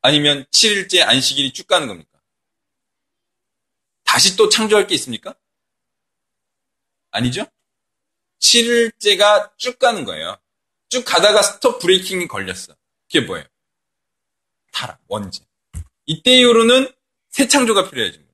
아니면 0.01 0.43
7일째 0.45 1.03
안식일이 1.03 1.53
쭉 1.53 1.67
가는 1.67 1.87
겁니까? 1.87 2.09
다시 4.03 4.35
또 4.35 4.49
창조할 4.49 4.87
게 4.87 4.95
있습니까? 4.95 5.35
아니죠? 7.13 7.45
7일째가 8.39 9.57
쭉 9.57 9.79
가는 9.79 10.03
거예요. 10.03 10.37
쭉 10.89 11.05
가다가 11.05 11.41
스톱 11.41 11.79
브레이킹이 11.79 12.27
걸렸어. 12.27 12.75
그게 13.07 13.21
뭐예요? 13.21 13.45
타락, 14.71 14.99
원죄. 15.07 15.43
이때 16.05 16.31
이후로는 16.31 16.91
새 17.29 17.47
창조가 17.47 17.89
필요해진 17.89 18.21
거예요. 18.21 18.33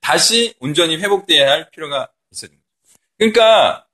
다시 0.00 0.54
온전히 0.60 0.96
회복돼야 0.98 1.50
할 1.50 1.70
필요가 1.70 2.10
거예요. 2.30 2.62
그러니까 3.16 3.86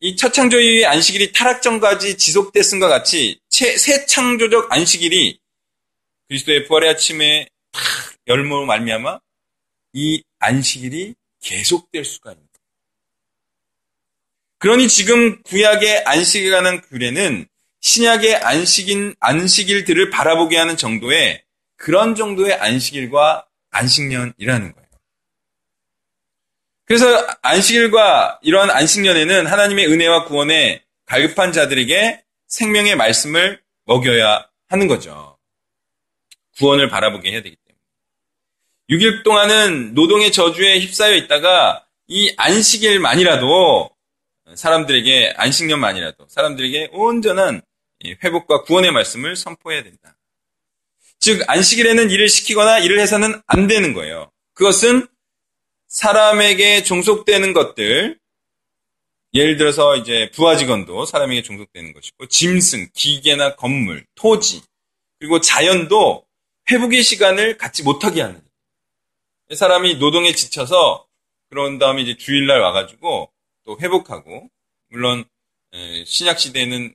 이 0.00 0.14
첫 0.16 0.32
창조 0.32 0.60
이후의 0.60 0.86
안식일이 0.86 1.32
타락 1.32 1.62
전까지 1.62 2.16
지속됐은 2.16 2.78
것 2.78 2.88
같이 2.88 3.40
새 3.50 4.06
창조적 4.06 4.70
안식일이 4.72 5.40
그리스도의 6.28 6.66
부활의 6.66 6.90
아침에 6.90 7.48
탁 7.72 7.82
열무로 8.26 8.66
말미암아 8.66 9.20
이 9.94 10.22
안식일이 10.38 11.14
계속될 11.40 12.04
수가 12.04 12.32
있는 12.32 12.42
거예요. 12.42 12.45
그러니 14.58 14.88
지금 14.88 15.42
구약의 15.42 16.04
안식에 16.04 16.50
관한 16.50 16.80
글에는 16.80 17.46
신약의 17.80 18.36
안식인 18.36 19.14
안식일들을 19.20 20.10
바라보게 20.10 20.56
하는 20.56 20.76
정도의 20.76 21.42
그런 21.76 22.14
정도의 22.14 22.54
안식일과 22.54 23.46
안식년이라는 23.70 24.72
거예요. 24.72 24.86
그래서 26.86 27.26
안식일과 27.42 28.40
이러한 28.42 28.70
안식년에는 28.70 29.46
하나님의 29.46 29.86
은혜와 29.86 30.24
구원에 30.24 30.82
갈급한 31.04 31.52
자들에게 31.52 32.22
생명의 32.48 32.96
말씀을 32.96 33.60
먹여야 33.84 34.48
하는 34.68 34.86
거죠. 34.88 35.36
구원을 36.58 36.88
바라보게 36.88 37.30
해야 37.30 37.42
되기 37.42 37.56
때문에. 37.56 37.80
6일 38.90 39.24
동안은 39.24 39.94
노동의 39.94 40.32
저주에 40.32 40.78
휩싸여 40.80 41.14
있다가 41.14 41.84
이 42.08 42.32
안식일만이라도 42.36 43.95
사람들에게 44.54 45.34
안식년만이라도 45.36 46.26
사람들에게 46.28 46.90
온전한 46.92 47.62
회복과 48.22 48.62
구원의 48.62 48.92
말씀을 48.92 49.36
선포해야 49.36 49.82
된다. 49.82 50.16
즉 51.18 51.42
안식일에는 51.48 52.10
일을 52.10 52.28
시키거나 52.28 52.78
일을 52.80 53.00
해서는 53.00 53.40
안 53.46 53.66
되는 53.66 53.94
거예요. 53.94 54.30
그것은 54.54 55.06
사람에게 55.88 56.82
종속되는 56.82 57.52
것들 57.52 58.18
예를 59.34 59.56
들어서 59.56 59.96
이제 59.96 60.30
부하 60.32 60.56
직원도 60.56 61.04
사람에게 61.04 61.42
종속되는 61.42 61.92
것이고 61.92 62.26
짐승, 62.26 62.88
기계나 62.94 63.56
건물, 63.56 64.06
토지 64.14 64.62
그리고 65.18 65.40
자연도 65.40 66.24
회복의 66.70 67.02
시간을 67.02 67.58
갖지 67.58 67.82
못하게 67.82 68.22
하는 68.22 68.40
사람이 69.54 69.96
노동에 69.96 70.32
지쳐서 70.32 71.06
그런 71.50 71.78
다음에 71.78 72.02
이제 72.02 72.16
주일날 72.16 72.60
와가지고 72.60 73.30
또 73.66 73.76
회복하고 73.80 74.48
물론 74.88 75.24
신약 76.06 76.38
시대에는 76.38 76.94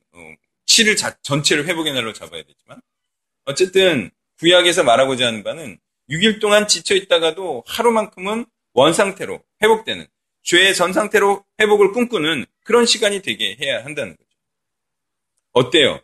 7일 0.66 1.04
어, 1.04 1.14
전체를 1.22 1.68
회복의 1.68 1.92
날로 1.92 2.12
잡아야 2.12 2.42
되지만 2.42 2.80
어쨌든 3.44 4.10
구약에서 4.40 4.82
말하고자 4.82 5.26
하는 5.26 5.44
바는 5.44 5.78
6일 6.10 6.40
동안 6.40 6.66
지쳐 6.66 6.96
있다가도 6.96 7.62
하루만큼은 7.66 8.46
원 8.72 8.92
상태로 8.92 9.40
회복되는 9.62 10.06
죄의 10.42 10.74
전 10.74 10.92
상태로 10.92 11.44
회복을 11.60 11.92
꿈꾸는 11.92 12.46
그런 12.64 12.86
시간이 12.86 13.22
되게 13.22 13.56
해야 13.60 13.84
한다는 13.84 14.16
거죠. 14.16 14.28
어때요? 15.52 16.00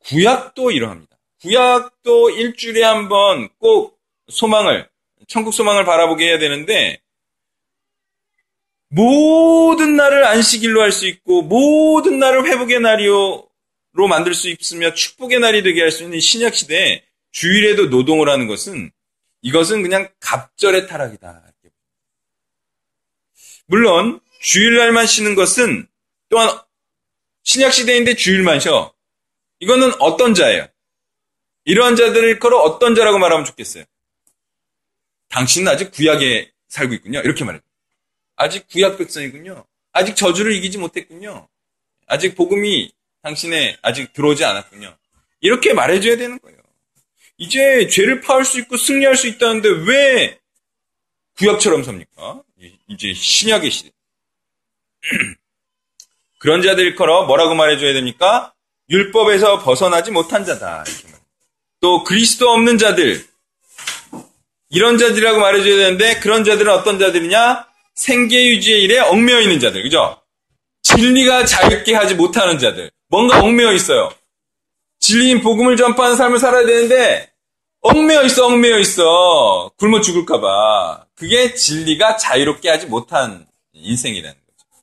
구약도 0.00 0.70
이러합니다. 0.70 1.16
구약도 1.40 2.30
일주일에 2.30 2.82
한 2.82 3.08
번 3.08 3.48
꼭 3.58 3.98
소망을 4.28 4.88
천국 5.28 5.52
소망을 5.54 5.84
바라보게 5.84 6.26
해야 6.26 6.38
되는데 6.38 7.00
모든 8.90 9.96
날을 9.96 10.24
안식일로 10.24 10.80
할 10.80 10.92
수 10.92 11.06
있고 11.06 11.42
모든 11.42 12.18
날을 12.18 12.46
회복의 12.46 12.80
날이로 12.80 13.48
만들 14.08 14.34
수 14.34 14.48
있으며 14.48 14.94
축복의 14.94 15.40
날이 15.40 15.62
되게 15.62 15.80
할 15.80 15.90
수 15.90 16.04
있는 16.04 16.20
신약 16.20 16.54
시대에 16.54 17.04
주일에도 17.30 17.86
노동을 17.86 18.28
하는 18.28 18.46
것은 18.46 18.90
이것은 19.42 19.82
그냥 19.82 20.08
갑절의 20.20 20.86
타락이다. 20.88 21.44
물론 23.66 24.20
주일날만 24.40 25.06
쉬는 25.06 25.34
것은 25.34 25.86
또한 26.30 26.58
신약 27.42 27.72
시대인데 27.72 28.14
주일만 28.14 28.60
쉬어. 28.60 28.94
이거는 29.60 29.92
어떤 30.00 30.34
자예요? 30.34 30.66
이러한 31.64 31.96
자들을 31.96 32.38
걸어 32.38 32.58
어떤 32.60 32.94
자라고 32.94 33.18
말하면 33.18 33.44
좋겠어요? 33.44 33.84
당신은 35.28 35.70
아직 35.70 35.90
구약에 35.90 36.50
살고 36.68 36.94
있군요. 36.94 37.20
이렇게 37.20 37.44
말해요. 37.44 37.60
아직 38.38 38.66
구약 38.68 38.96
백성이군요. 38.96 39.64
아직 39.92 40.16
저주를 40.16 40.52
이기지 40.52 40.78
못했군요. 40.78 41.48
아직 42.06 42.36
복음이 42.36 42.90
당신의 43.22 43.78
아직 43.82 44.12
들어오지 44.12 44.44
않았군요. 44.44 44.96
이렇게 45.40 45.74
말해줘야 45.74 46.16
되는 46.16 46.38
거예요. 46.38 46.56
이제 47.36 47.88
죄를 47.88 48.20
파할 48.20 48.44
수 48.44 48.58
있고 48.60 48.76
승리할 48.76 49.16
수 49.16 49.26
있다는데 49.26 49.68
왜 49.86 50.38
구약처럼 51.36 51.82
삽니까? 51.82 52.42
이제 52.88 53.12
신약의 53.12 53.70
시대. 53.70 53.90
그런 56.38 56.62
자들 56.62 56.94
걸어 56.94 57.26
뭐라고 57.26 57.54
말해줘야 57.54 57.92
됩니까? 57.92 58.54
율법에서 58.88 59.64
벗어나지 59.64 60.10
못한 60.10 60.44
자다. 60.44 60.84
또 61.80 62.04
그리스도 62.04 62.48
없는 62.50 62.78
자들, 62.78 63.24
이런 64.70 64.98
자들이라고 64.98 65.38
말해줘야 65.40 65.76
되는데 65.76 66.18
그런 66.20 66.44
자들은 66.44 66.72
어떤 66.72 66.98
자들이냐? 66.98 67.67
생계 67.98 68.46
유지의 68.46 68.84
일에 68.84 69.00
얽매여 69.00 69.40
있는 69.40 69.58
자들, 69.58 69.82
그죠? 69.82 70.22
진리가 70.84 71.44
자유있게 71.44 71.94
하지 71.94 72.14
못하는 72.14 72.56
자들, 72.56 72.92
뭔가 73.08 73.40
얽매여 73.40 73.72
있어요. 73.72 74.12
진리인 75.00 75.40
복음을 75.40 75.76
전파하는 75.76 76.16
삶을 76.16 76.38
살아야 76.38 76.64
되는데 76.64 77.28
얽매여 77.80 78.22
있어, 78.24 78.46
얽매여 78.46 78.78
있어. 78.78 79.70
굶어 79.78 80.00
죽을까봐. 80.00 81.06
그게 81.16 81.54
진리가 81.54 82.16
자유롭게 82.16 82.68
하지 82.68 82.86
못한 82.86 83.46
인생이라는 83.72 84.36
거죠. 84.36 84.82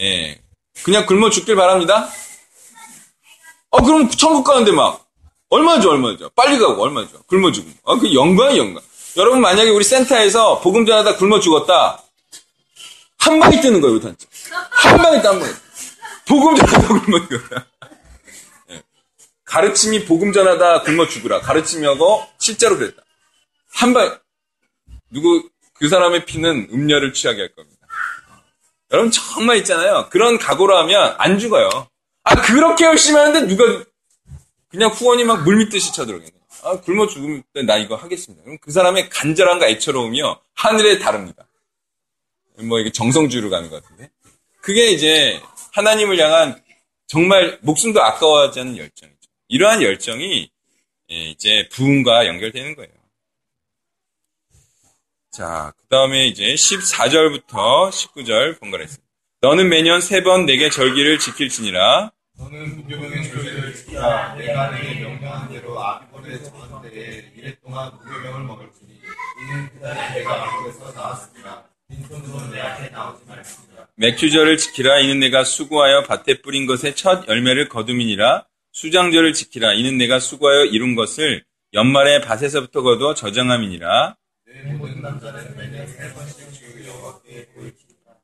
예. 0.00 0.40
그냥 0.82 1.06
굶어 1.06 1.30
죽길 1.30 1.54
바랍니다. 1.54 2.10
어, 3.70 3.80
그럼 3.80 4.08
천국 4.10 4.44
가는데 4.44 4.72
막, 4.72 5.06
얼마 5.50 5.78
죠, 5.80 5.90
얼마 5.90 6.16
죠? 6.16 6.30
빨리 6.30 6.58
가고, 6.58 6.82
얼마 6.82 7.06
죠? 7.06 7.22
굶어 7.28 7.52
죽음. 7.52 7.72
어, 7.84 7.96
그 7.96 8.12
영광이 8.12 8.58
영광. 8.58 8.82
여러분, 9.16 9.40
만약에 9.40 9.70
우리 9.70 9.84
센터에서 9.84 10.60
복음 10.60 10.86
전하다 10.86 11.16
굶어 11.16 11.40
죽었다, 11.40 12.02
한 13.18 13.38
방에 13.38 13.60
뜨는 13.60 13.80
거예요, 13.80 14.00
단체. 14.00 14.26
한 14.50 14.96
방에 14.96 15.22
딴 15.22 15.38
방에. 15.38 15.52
복음 16.26 16.54
전하다 16.56 16.88
굶어 16.88 17.28
죽었다. 17.28 17.66
예. 18.70 18.82
가르침이 19.44 20.04
복음 20.04 20.32
전하다 20.32 20.82
굶어 20.82 21.06
죽으라. 21.06 21.40
가르침이 21.40 21.86
하고, 21.86 22.26
실제로 22.38 22.78
그랬다. 22.78 23.02
한 23.74 23.92
방, 23.92 24.18
누구, 25.10 25.48
그 25.74 25.88
사람의 25.88 26.24
피는 26.24 26.68
음료를 26.72 27.12
취하게 27.12 27.40
할 27.40 27.54
겁니다. 27.54 27.82
여러분 28.92 29.10
정말 29.10 29.56
있잖아요. 29.58 30.08
그런 30.10 30.38
각오로 30.38 30.76
하면 30.78 31.14
안 31.18 31.38
죽어요. 31.38 31.68
아 32.24 32.34
그렇게 32.42 32.84
열심히 32.84 33.18
하는데 33.18 33.46
누가 33.46 33.64
그냥 34.68 34.90
후원이 34.90 35.24
막 35.24 35.42
물밑듯이 35.44 35.92
쳐들어오겠네. 35.92 36.41
아 36.62 36.80
굶어 36.80 37.06
죽으면 37.08 37.42
나 37.66 37.76
이거 37.76 37.96
하겠습니다. 37.96 38.42
그럼 38.44 38.58
그 38.60 38.70
사람의 38.70 39.08
간절함과 39.08 39.68
애처로움이요 39.68 40.40
하늘에 40.54 40.98
다릅니다. 40.98 41.46
뭐 42.60 42.78
이게 42.78 42.90
정성주의로 42.92 43.50
가는 43.50 43.68
것 43.70 43.82
같은데 43.82 44.10
그게 44.60 44.90
이제 44.92 45.40
하나님을 45.72 46.18
향한 46.20 46.62
정말 47.06 47.58
목숨도 47.62 48.02
아까워하지 48.02 48.60
않는 48.60 48.76
열정이죠. 48.76 49.18
이러한 49.48 49.82
열정이 49.82 50.50
예, 51.10 51.14
이제 51.30 51.68
부흥과 51.72 52.26
연결되는 52.26 52.74
거예요. 52.76 52.92
자, 55.30 55.72
그 55.78 55.86
다음에 55.88 56.26
이제 56.26 56.44
14절부터 56.44 57.90
19절 57.90 58.60
번갈아 58.60 58.82
했습니다. 58.82 59.08
너는 59.40 59.68
매년 59.68 60.00
세 60.00 60.22
번 60.22 60.46
내게 60.46 60.70
절기를 60.70 61.18
지킬지니라. 61.18 62.12
너는 62.42 62.76
무교병의 62.76 63.24
절기를 63.28 63.74
지키라. 63.74 64.34
내가 64.34 64.70
내게 64.72 65.00
명령한 65.00 65.48
대로 65.48 65.80
아비벌에 65.80 66.42
정한 66.42 66.82
때에 66.82 67.30
이래 67.36 67.54
동안 67.62 67.92
무교병을 67.92 68.44
먹을지니 68.44 68.92
이는 68.92 69.68
그날에 69.70 70.14
내가 70.18 70.42
아비에서 70.42 70.92
나왔습니다. 70.92 71.68
맥주절을 73.96 74.56
지키라. 74.56 75.00
이는 75.00 75.20
내가 75.20 75.44
수고하여 75.44 76.04
밭에 76.04 76.40
뿌린 76.42 76.66
것의 76.66 76.96
첫 76.96 77.28
열매를 77.28 77.68
거둠이니라. 77.68 78.46
수장절을 78.72 79.34
지키라. 79.34 79.74
이는 79.74 79.98
내가 79.98 80.18
수고하여 80.18 80.64
이룬 80.64 80.94
것을 80.94 81.44
연말에 81.74 82.20
밭에서부터 82.22 82.82
거두어 82.82 83.14
저장함이니라. 83.14 84.16
내 84.46 84.72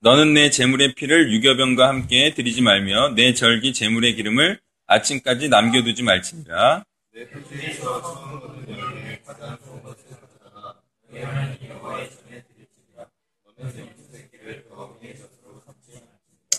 너는 0.01 0.33
내 0.35 0.51
재물의 0.51 0.95
피를 0.95 1.33
유교병과 1.33 1.89
함께 1.89 2.33
드리지 2.35 2.63
말며 2.63 3.11
내 3.17 3.35
절기 3.35 3.73
재물의 3.73 4.15
기름을 4.15 4.61
아침까지 4.87 5.49
남겨두지 5.49 6.03
말지니라. 6.05 6.85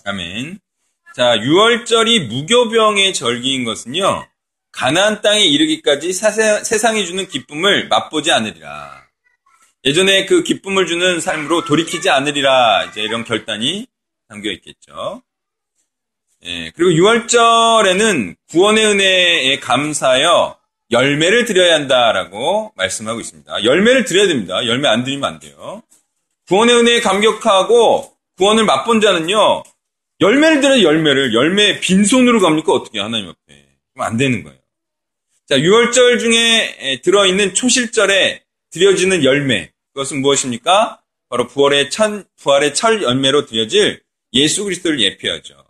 아멘. 0.05 0.59
자, 1.15 1.37
6월절이 1.37 2.27
무교병의 2.27 3.13
절기인 3.13 3.63
것은요. 3.63 4.27
가나안 4.71 5.21
땅에 5.21 5.41
이르기까지 5.45 6.13
사세- 6.13 6.63
세상이 6.63 7.05
주는 7.05 7.27
기쁨을 7.27 7.87
맛보지 7.87 8.31
않으리라. 8.31 8.98
예전에 9.85 10.25
그 10.25 10.43
기쁨을 10.43 10.85
주는 10.87 11.19
삶으로 11.19 11.63
돌이키지 11.63 12.09
않으리라 12.09 12.85
이제 12.85 13.01
이런 13.01 13.23
결단이 13.23 13.87
담겨 14.27 14.51
있겠죠. 14.51 15.23
예, 16.45 16.71
그리고 16.75 16.91
6월절에는 16.91 18.35
구원의 18.49 18.85
은혜에 18.85 19.59
감사하여 19.59 20.57
열매를 20.91 21.45
드려야 21.45 21.75
한다라고 21.75 22.71
말씀하고 22.75 23.19
있습니다. 23.19 23.63
열매를 23.63 24.05
드려야 24.05 24.27
됩니다. 24.27 24.65
열매 24.65 24.87
안 24.87 25.03
드리면 25.03 25.33
안 25.33 25.39
돼요. 25.39 25.83
구원의 26.47 26.75
은혜에 26.75 27.01
감격하고 27.01 28.13
구원을 28.37 28.63
맛본 28.65 29.01
자는요, 29.01 29.63
열매를 30.21 30.61
드려야 30.61 30.81
열매를, 30.81 31.33
열매 31.33 31.79
빈손으로 31.79 32.39
갑니까? 32.39 32.71
어떻게 32.71 32.99
하나님 32.99 33.29
앞에. 33.29 33.65
그럼 33.93 34.07
안 34.07 34.17
되는 34.17 34.43
거예요. 34.43 34.57
자, 35.47 35.57
6월절 35.57 36.19
중에 36.19 37.01
들어있는 37.03 37.53
초실절에 37.53 38.43
드려지는 38.71 39.23
열매. 39.23 39.71
그것은 39.93 40.21
무엇입니까? 40.21 41.01
바로 41.29 41.47
부활의 41.47 41.89
천, 41.89 42.25
부활의 42.37 42.73
철 42.73 43.01
열매로 43.03 43.45
드려질 43.45 44.01
예수 44.33 44.63
그리스도를 44.63 44.99
예표하죠. 44.99 45.65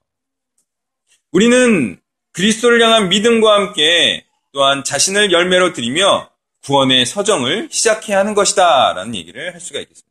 우리는 1.32 2.00
그리스도를 2.32 2.82
향한 2.82 3.10
믿음과 3.10 3.54
함께 3.54 4.26
또한 4.52 4.84
자신을 4.84 5.32
열매로 5.32 5.74
드리며 5.74 6.30
구원의 6.64 7.06
서정을 7.06 7.70
시작해야 7.72 8.20
하는 8.20 8.34
것이다. 8.34 8.94
라는 8.94 9.16
얘기를 9.16 9.54
할 9.54 9.60
수가 9.60 9.80
있겠습니다. 9.80 10.10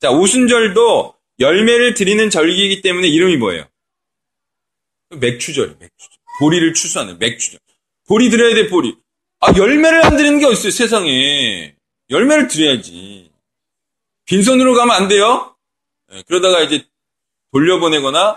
자, 0.00 0.10
오순절도 0.10 1.14
열매를 1.38 1.94
드리는 1.94 2.28
절기이기 2.28 2.82
때문에 2.82 3.08
이름이 3.08 3.36
뭐예요? 3.36 3.66
맥주절, 5.10 5.76
맥주절. 5.78 6.18
보리를 6.40 6.74
추수하는 6.74 7.18
맥주절. 7.18 7.60
보리 8.08 8.30
드려야 8.30 8.54
돼, 8.54 8.68
보리. 8.68 8.96
아, 9.40 9.52
열매를 9.56 10.04
안 10.04 10.16
드리는 10.16 10.38
게 10.38 10.46
어딨어요, 10.46 10.70
세상에. 10.70 11.74
열매를 12.12 12.46
드려야지. 12.48 13.32
빈손으로 14.26 14.74
가면 14.74 14.94
안 14.94 15.08
돼요? 15.08 15.56
예, 16.12 16.22
그러다가 16.28 16.60
이제 16.60 16.86
돌려보내거나 17.52 18.36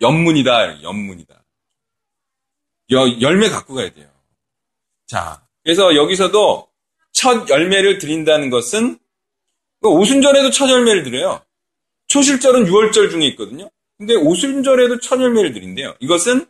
연문이다, 0.00 0.82
연문이다. 0.82 1.44
여- 2.90 3.20
열매 3.20 3.48
갖고 3.48 3.74
가야 3.74 3.90
돼요. 3.92 4.10
자, 5.06 5.46
그래서 5.62 5.94
여기서도 5.94 6.68
첫 7.12 7.48
열매를 7.48 7.98
드린다는 7.98 8.50
것은 8.50 8.98
그 9.80 9.88
오순절에도 9.88 10.50
첫 10.50 10.68
열매를 10.68 11.04
드려요. 11.04 11.42
초실절은 12.08 12.64
6월절 12.66 13.10
중에 13.10 13.26
있거든요. 13.28 13.70
근데 13.96 14.14
오순절에도 14.14 14.98
첫 15.00 15.20
열매를 15.20 15.52
드린대요. 15.52 15.94
이것은 16.00 16.46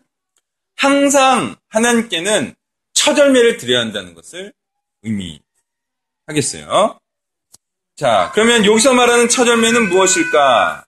항상 0.77 1.57
하나님께는 1.68 2.55
첫 2.94 3.18
열매를 3.18 3.59
드려야 3.59 3.81
한다는 3.81 4.14
것을 4.14 4.53
의미 5.03 5.40
하겠어요. 6.26 6.98
자, 7.96 8.32
그러면 8.34 8.64
여기서 8.64 8.92
말하는 8.94 9.28
첫 9.28 9.46
열매는 9.46 9.88
무엇일까? 9.88 10.84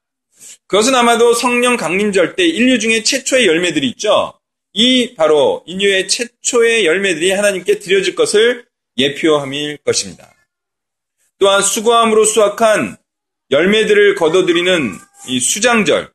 그것은 0.67 0.95
아마도 0.95 1.35
성령 1.35 1.77
강림절 1.77 2.35
때 2.35 2.45
인류 2.47 2.79
중에 2.79 3.03
최초의 3.03 3.47
열매들이 3.47 3.89
있죠. 3.91 4.39
이 4.73 5.15
바로 5.15 5.63
인류의 5.67 6.09
최초의 6.09 6.85
열매들이 6.85 7.31
하나님께 7.31 7.79
드려질 7.79 8.15
것을 8.15 8.67
예표함일 8.97 9.79
것입니다. 9.79 10.35
또한 11.39 11.63
수고함으로 11.63 12.25
수확한 12.25 12.97
열매들을 13.51 14.17
거둬들이는 14.17 14.99
이 15.29 15.41
수장절. 15.41 16.13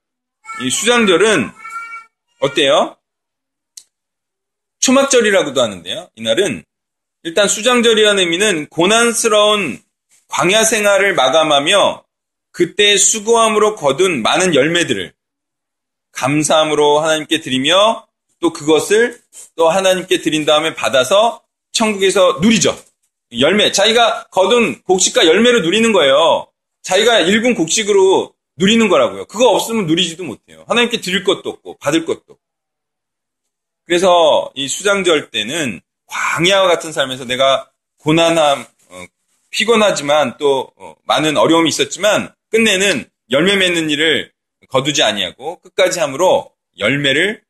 이 0.63 0.69
수장절은 0.69 1.49
어때요? 2.39 2.97
초막절이라고도 4.79 5.61
하는데요. 5.61 6.09
이날은 6.15 6.65
일단 7.23 7.47
수장절이라는 7.47 8.19
의미는 8.19 8.67
고난스러운 8.67 9.79
광야 10.27 10.63
생활을 10.63 11.13
마감하며 11.13 12.03
그때 12.51 12.97
수고함으로 12.97 13.75
거둔 13.75 14.21
많은 14.21 14.55
열매들을 14.55 15.13
감사함으로 16.13 16.99
하나님께 16.99 17.41
드리며 17.41 18.07
또 18.39 18.51
그것을 18.51 19.21
또 19.55 19.69
하나님께 19.69 20.21
드린 20.21 20.45
다음에 20.45 20.73
받아서 20.73 21.43
천국에서 21.71 22.39
누리죠. 22.41 22.77
열매. 23.39 23.71
자기가 23.71 24.27
거둔 24.31 24.81
곡식과 24.81 25.25
열매를 25.25 25.61
누리는 25.61 25.93
거예요. 25.93 26.47
자기가 26.81 27.21
일군 27.21 27.53
곡식으로 27.53 28.33
누리는 28.57 28.89
거라고요. 28.89 29.25
그거 29.25 29.49
없으면 29.49 29.85
누리지도 29.85 30.23
못해요. 30.23 30.65
하나님께 30.67 31.01
드릴 31.01 31.23
것도 31.23 31.49
없고 31.49 31.77
받을 31.77 32.05
것도. 32.05 32.37
그래서 33.85 34.51
이 34.55 34.67
수장절 34.67 35.29
때는 35.29 35.81
광야와 36.11 36.67
같은 36.67 36.91
삶에서 36.91 37.25
내가 37.25 37.69
고난함, 37.97 38.65
어, 38.89 39.05
피곤하지만 39.49 40.37
또 40.37 40.71
어, 40.75 40.95
많은 41.05 41.37
어려움이 41.37 41.69
있었지만 41.69 42.33
끝내는 42.49 43.09
열매 43.31 43.55
맺는 43.55 43.89
일을 43.89 44.31
거두지 44.69 45.03
아니하고 45.03 45.59
끝까지 45.59 45.99
함으로 45.99 46.51
열매를 46.77 47.41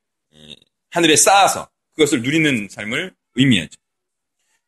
하늘에 0.89 1.15
쌓아서 1.15 1.69
그것을 1.95 2.21
누리는 2.21 2.67
삶을 2.69 3.13
의미하죠. 3.35 3.79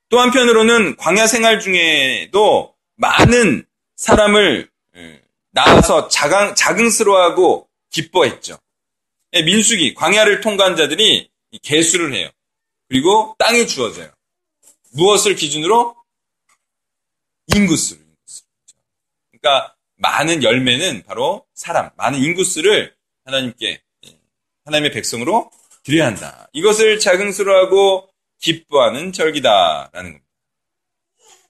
또 0.10 0.20
한편으로는 0.20 0.96
광야 0.98 1.28
생활 1.28 1.60
중에도 1.60 2.76
많은 2.96 3.66
사람을 3.96 4.70
낳아서 5.52 6.08
자강, 6.08 6.56
자긍스러워하고 6.56 7.68
기뻐했죠. 7.92 8.58
예, 9.34 9.44
민수기, 9.44 9.94
광야를 9.96 10.42
통과한 10.42 10.76
자들이 10.76 11.30
개수를 11.62 12.14
해요. 12.14 12.30
그리고 12.94 13.36
땅이 13.40 13.66
주어져요. 13.66 14.12
무엇을 14.92 15.36
기준으로? 15.36 15.96
인구수를. 17.56 18.04
그러니까 19.32 19.76
많은 19.96 20.44
열매는 20.44 21.02
바로 21.02 21.44
사람, 21.56 21.90
많은 21.98 22.20
인구수를 22.20 22.94
하나님께, 23.26 23.82
예, 24.06 24.20
하나님의 24.66 24.92
백성으로 24.92 25.50
드려야 25.82 26.06
한다. 26.06 26.48
이것을 26.54 27.00
자긍스러워하고 27.00 28.10
기뻐하는 28.40 29.12
절기다라는 29.12 30.12
겁니다. 30.12 30.28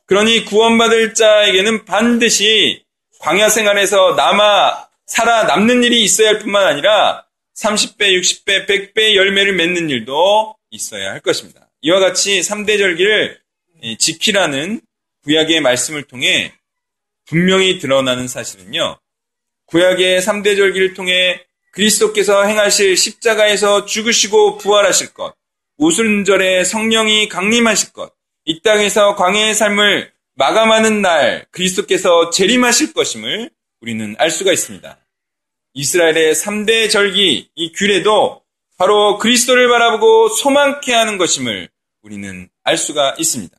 그러니 0.06 0.46
구원받을 0.46 1.14
자에게는 1.14 1.84
반드시 1.84 2.86
광야 3.20 3.50
생활에서 3.50 4.16
남아 4.16 4.88
살아남는 5.08 5.84
일이 5.84 6.04
있어야 6.04 6.30
할 6.30 6.40
뿐만 6.40 6.66
아니라 6.66 7.28
30배, 7.58 8.18
60배, 8.18 8.66
100배 8.66 9.16
열매를 9.16 9.56
맺는 9.56 9.90
일도 9.90 10.56
있어야 10.74 11.12
할 11.12 11.20
것입니다. 11.22 11.70
이와 11.82 12.00
같이 12.00 12.40
3대 12.40 12.78
절기를 12.78 13.40
지키라는 14.00 14.82
구약의 15.24 15.62
말씀을 15.62 16.04
통해 16.04 16.54
분명히 17.26 17.80
드러나는 17.80 18.28
사실은요. 18.28 18.98
구약의 19.68 20.22
3대 20.22 20.58
절기를 20.58 20.94
통해 20.94 21.46
그리스도께서 21.72 22.44
행하실 22.44 22.98
십자가에서 22.98 23.86
죽으시고 23.86 24.58
부활하실 24.58 25.14
것, 25.14 25.36
오순절에 25.78 26.64
성령이 26.66 27.30
강림하실 27.30 27.94
것, 27.94 28.14
이 28.46 28.62
땅에서 28.62 29.16
광야의 29.16 29.56
삶을 29.56 30.12
마감하는 30.36 31.02
날 31.02 31.46
그리스도께서 31.52 32.30
재림하실 32.30 32.94
것임을 32.94 33.50
우리는 33.82 34.16
알 34.20 34.30
수가 34.30 34.52
있습니다. 34.52 35.00
이스라엘의 35.74 36.36
3대 36.36 36.90
절기, 36.90 37.50
이 37.56 37.72
규례도 37.72 38.43
바로 38.78 39.18
그리스도를 39.18 39.70
바라보고 39.70 40.30
소망케 40.30 40.94
하는 40.94 41.18
것임을 41.18 41.70
우리는 42.02 42.50
알 42.64 42.78
수가 42.78 43.16
있습니다. 43.18 43.56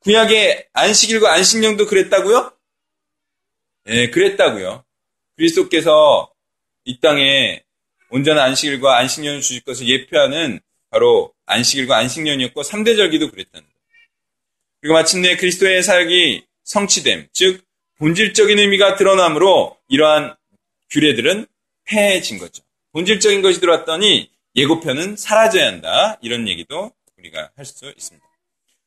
구약의 0.00 0.68
안식일과 0.72 1.32
안식령도 1.32 1.86
그랬다고요? 1.86 2.52
예, 3.88 4.10
그랬다고요. 4.10 4.84
그리스도께서 5.36 6.32
이 6.84 7.00
땅에 7.00 7.62
온전한 8.10 8.44
안식일과 8.46 8.98
안식년을 8.98 9.40
주실 9.40 9.62
것을 9.62 9.88
예표하는 9.88 10.60
바로 10.90 11.34
안식일과 11.46 11.96
안식년이었고 11.96 12.62
3대 12.62 12.96
절기도 12.96 13.30
그랬다는 13.30 13.66
거예요. 13.66 13.78
그리고 14.80 14.94
마침내 14.94 15.36
그리스도의 15.36 15.82
사역이 15.82 16.46
성취됨, 16.64 17.28
즉 17.32 17.64
본질적인 17.98 18.58
의미가 18.58 18.96
드러남으로 18.96 19.76
이러한 19.88 20.36
규례들은 20.90 21.46
폐해진 21.84 22.38
거죠. 22.38 22.62
본질적인 22.92 23.42
것이 23.42 23.60
들어왔더니 23.60 24.30
예고편은 24.56 25.16
사라져야 25.16 25.66
한다. 25.66 26.18
이런 26.20 26.48
얘기도 26.48 26.92
우리가 27.18 27.50
할 27.56 27.64
수 27.64 27.92
있습니다. 27.96 28.26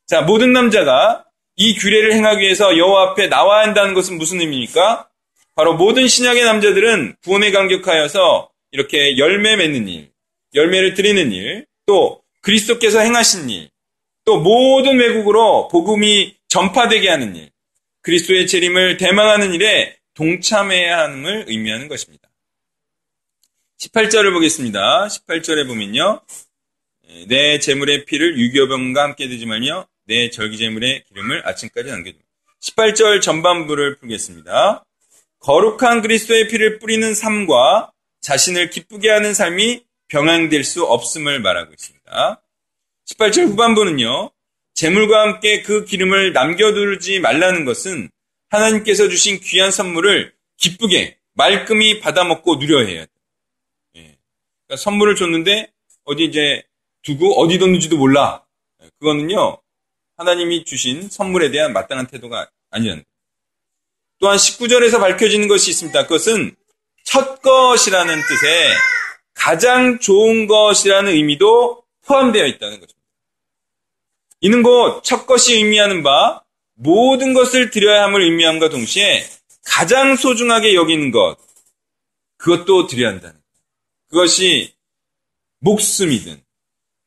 자, 0.07 0.21
모든 0.21 0.51
남자가 0.53 1.25
이 1.55 1.75
규례를 1.75 2.13
행하기 2.13 2.41
위해서 2.41 2.77
여호와 2.77 3.11
앞에 3.11 3.27
나와야 3.27 3.63
한다는 3.65 3.93
것은 3.93 4.17
무슨 4.17 4.41
의미입니까? 4.41 5.07
바로 5.55 5.75
모든 5.75 6.07
신약의 6.07 6.43
남자들은 6.43 7.15
구원에 7.23 7.51
감격하여서 7.51 8.49
이렇게 8.71 9.17
열매 9.17 9.55
맺는 9.55 9.87
일, 9.87 10.11
열매를 10.55 10.93
드리는 10.93 11.31
일, 11.31 11.65
또 11.85 12.21
그리스도께서 12.41 12.99
행하신 13.01 13.49
일, 13.49 13.69
또 14.25 14.39
모든 14.39 14.97
외국으로 14.99 15.67
복음이 15.67 16.35
전파되게 16.47 17.09
하는 17.09 17.35
일, 17.35 17.49
그리스도의 18.01 18.47
재림을 18.47 18.97
대망하는 18.97 19.53
일에 19.53 19.97
동참해야 20.13 21.03
함을 21.03 21.45
의미하는 21.47 21.87
것입니다. 21.87 22.20
18절을 23.81 24.31
보겠습니다. 24.33 25.07
18절에 25.07 25.65
보면요. 25.65 26.21
내 27.27 27.57
재물의 27.59 28.05
피를 28.05 28.37
유교병과 28.37 29.03
함께 29.03 29.27
드지 29.27 29.47
말며 29.47 29.87
내 30.05 30.29
절기재물의 30.29 31.05
기름을 31.05 31.47
아침까지 31.47 31.89
남겨두다 31.89 32.23
18절 32.61 33.21
전반부를 33.21 33.97
풀겠습니다. 33.97 34.85
거룩한 35.39 36.03
그리스도의 36.03 36.47
피를 36.47 36.77
뿌리는 36.77 37.13
삶과 37.13 37.91
자신을 38.21 38.69
기쁘게 38.69 39.09
하는 39.09 39.33
삶이 39.33 39.83
병행될 40.09 40.63
수 40.63 40.83
없음을 40.83 41.39
말하고 41.39 41.73
있습니다. 41.73 42.41
18절 43.07 43.47
후반부는요. 43.47 44.29
재물과 44.75 45.21
함께 45.21 45.63
그 45.63 45.85
기름을 45.85 46.33
남겨두지 46.33 47.19
말라는 47.19 47.65
것은 47.65 48.09
하나님께서 48.49 49.09
주신 49.09 49.39
귀한 49.39 49.71
선물을 49.71 50.33
기쁘게 50.57 51.17
말끔히 51.33 51.99
받아먹고 51.99 52.57
누려야 52.57 52.87
해요. 52.87 53.05
예. 54.71 54.75
그러니까 54.75 54.77
선물을 54.77 55.15
줬는데 55.15 55.71
어디 56.05 56.23
이제 56.23 56.63
두고 57.03 57.39
어디 57.41 57.59
뒀는지도 57.59 57.97
몰라. 57.97 58.43
예, 58.81 58.89
그거는요. 58.99 59.57
하나님이 60.17 60.65
주신 60.65 61.09
선물에 61.09 61.51
대한 61.51 61.73
마땅한 61.73 62.07
태도가 62.07 62.49
아니라는 62.69 63.03
또한 64.19 64.37
19절에서 64.37 64.99
밝혀지는 64.99 65.47
것이 65.47 65.71
있습니다. 65.71 66.03
그것은 66.03 66.55
첫 67.03 67.41
것이라는 67.41 68.15
뜻에 68.21 68.73
가장 69.33 69.99
좋은 69.99 70.45
것이라는 70.47 71.11
의미도 71.11 71.83
포함되어 72.05 72.45
있다는 72.45 72.79
것입니다. 72.79 73.01
이는 74.41 74.63
곧 74.63 75.01
첫 75.03 75.25
것이 75.25 75.55
의미하는 75.55 76.03
바 76.03 76.43
모든 76.75 77.33
것을 77.33 77.71
드려야 77.71 78.03
함을 78.03 78.21
의미함과 78.21 78.69
동시에 78.69 79.25
가장 79.65 80.15
소중하게 80.15 80.75
여기는 80.75 81.11
것, 81.11 81.37
그것도 82.37 82.87
드려야 82.87 83.09
한다는 83.09 83.35
것. 83.35 83.40
그것이 84.11 84.75
목숨이든, 85.59 86.43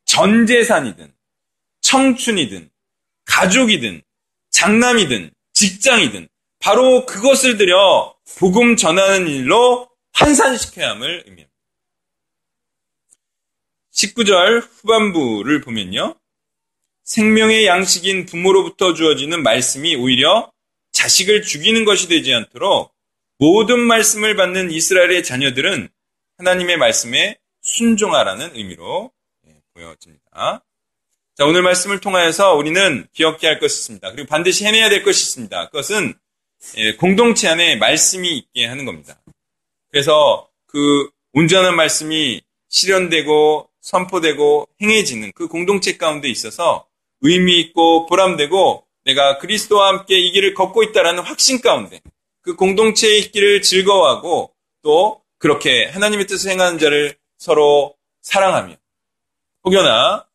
전 0.06 0.46
재산이든, 0.46 1.12
청춘이든, 1.82 2.70
가족이든, 3.26 4.02
장남이든, 4.50 5.30
직장이든, 5.52 6.28
바로 6.60 7.04
그것을 7.04 7.58
들여 7.58 8.16
복음 8.38 8.76
전하는 8.76 9.28
일로 9.28 9.90
환산시켜야 10.12 10.90
함을 10.90 11.24
의미합니다. 11.26 11.50
19절 13.92 14.62
후반부를 14.62 15.60
보면요. 15.60 16.18
생명의 17.04 17.66
양식인 17.66 18.24
부모로부터 18.24 18.94
주어지는 18.94 19.42
말씀이 19.42 19.94
오히려 19.96 20.50
자식을 20.92 21.42
죽이는 21.42 21.84
것이 21.84 22.08
되지 22.08 22.32
않도록 22.32 22.94
모든 23.36 23.78
말씀을 23.80 24.36
받는 24.36 24.70
이스라엘의 24.70 25.22
자녀들은 25.22 25.90
하나님의 26.38 26.76
말씀에 26.78 27.38
순종하라는 27.60 28.56
의미로 28.56 29.12
예, 29.46 29.54
보여집니다. 29.72 30.64
자, 31.36 31.44
오늘 31.44 31.62
말씀을 31.62 32.00
통하여서 32.00 32.54
우리는 32.54 33.06
기억해야 33.12 33.52
할 33.52 33.58
것이 33.60 33.80
있습니다. 33.80 34.12
그리고 34.12 34.28
반드시 34.28 34.64
해내야 34.64 34.88
될 34.88 35.02
것이 35.02 35.22
있습니다. 35.22 35.66
그것은 35.70 36.14
예, 36.76 36.94
공동체 36.96 37.48
안에 37.48 37.76
말씀이 37.76 38.36
있게 38.36 38.66
하는 38.66 38.84
겁니다. 38.84 39.20
그래서 39.90 40.48
그 40.66 41.10
온전한 41.32 41.76
말씀이 41.76 42.40
실현되고 42.68 43.68
선포되고 43.80 44.68
행해지는 44.80 45.32
그 45.34 45.46
공동체 45.46 45.96
가운데 45.96 46.28
있어서 46.28 46.86
의미 47.20 47.60
있고 47.60 48.06
보람되고 48.06 48.86
내가 49.04 49.38
그리스도와 49.38 49.88
함께 49.88 50.18
이 50.18 50.32
길을 50.32 50.54
걷고 50.54 50.82
있다라는 50.82 51.22
확신 51.22 51.60
가운데 51.60 52.00
그 52.40 52.56
공동체의 52.56 53.30
길을 53.30 53.62
즐거워하고 53.62 54.52
또 54.82 55.23
그렇게 55.44 55.84
하나님의 55.88 56.26
뜻을 56.26 56.52
행하는 56.52 56.78
자를 56.78 57.18
서로 57.36 57.94
사랑하며 58.22 58.76
혹여나 59.62 60.26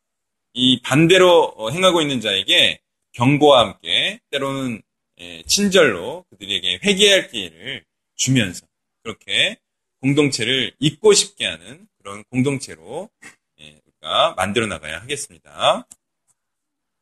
이 0.54 0.84
반대로 0.84 1.72
행하고 1.74 2.04
있는 2.04 2.22
자에게 2.22 2.80
경고와 3.14 3.62
함께 3.62 4.20
때로는 4.30 4.84
예, 5.22 5.42
친절로 5.48 6.26
그들에게 6.30 6.82
회개할 6.84 7.30
기회를 7.30 7.86
주면서 8.18 8.68
그렇게 9.02 9.58
공동체를 10.00 10.74
잊고 10.78 11.14
싶게 11.14 11.44
하는 11.44 11.88
그런 11.98 12.24
공동체로 12.30 13.10
예, 13.62 13.80
우리가 13.88 14.36
만들어 14.38 14.68
나가야 14.68 15.02
하겠습니다. 15.02 15.88